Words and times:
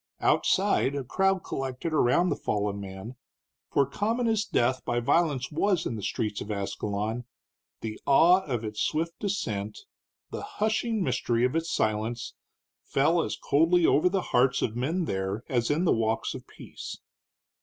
Outside 0.19 0.95
a 0.95 1.03
crowd 1.03 1.43
collected 1.43 1.93
around 1.93 2.29
the 2.29 2.35
fallen 2.35 2.79
man, 2.81 3.17
for 3.69 3.85
common 3.85 4.25
as 4.27 4.43
death 4.45 4.83
by 4.83 4.99
violence 4.99 5.51
was 5.51 5.85
in 5.85 5.95
the 5.95 6.01
streets 6.01 6.41
of 6.41 6.49
Ascalon, 6.49 7.25
the 7.81 8.01
awe 8.07 8.41
of 8.45 8.63
its 8.63 8.81
swift 8.81 9.19
descent, 9.19 9.81
the 10.31 10.41
hushing 10.57 11.03
mystery 11.03 11.45
of 11.45 11.55
its 11.55 11.69
silence, 11.69 12.33
fell 12.83 13.21
as 13.21 13.37
coldly 13.37 13.85
over 13.85 14.09
the 14.09 14.21
hearts 14.33 14.63
of 14.63 14.75
men 14.75 15.05
there 15.05 15.43
as 15.47 15.69
in 15.69 15.85
the 15.85 15.93
walks 15.93 16.33
of 16.33 16.47
peace. 16.47 16.97